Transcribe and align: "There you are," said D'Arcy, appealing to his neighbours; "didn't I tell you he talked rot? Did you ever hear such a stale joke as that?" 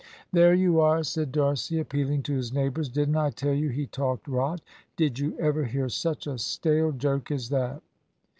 "There 0.33 0.55
you 0.55 0.79
are," 0.79 1.03
said 1.03 1.31
D'Arcy, 1.31 1.77
appealing 1.77 2.23
to 2.23 2.33
his 2.33 2.51
neighbours; 2.51 2.89
"didn't 2.89 3.17
I 3.17 3.29
tell 3.29 3.53
you 3.53 3.69
he 3.69 3.85
talked 3.85 4.27
rot? 4.27 4.59
Did 4.97 5.19
you 5.19 5.37
ever 5.37 5.63
hear 5.65 5.89
such 5.89 6.25
a 6.25 6.39
stale 6.39 6.91
joke 6.91 7.29
as 7.29 7.49
that?" 7.49 7.83